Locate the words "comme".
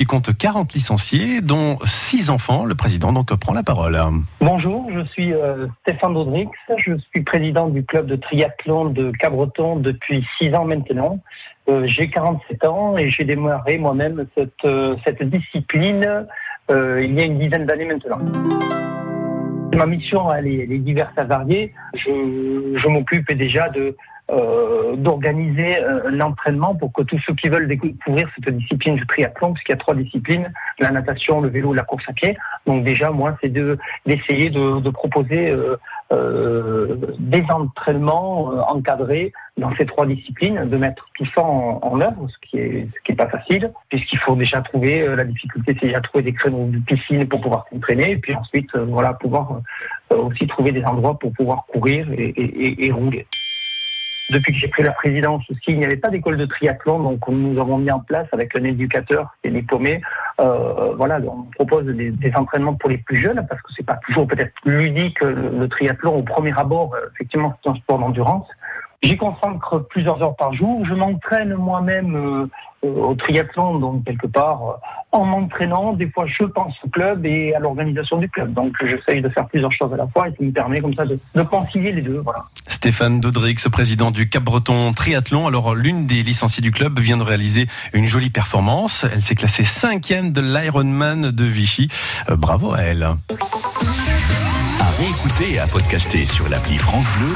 80.80-80.94